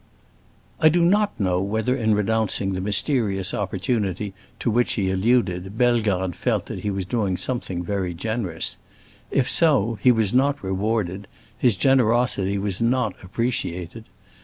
[0.79, 6.33] I do not know whether in renouncing the mysterious opportunity to which he alluded, Bellegarde
[6.33, 8.77] felt that he was doing something very generous.
[9.29, 14.05] If so, he was not rewarded; his generosity was not appreciated.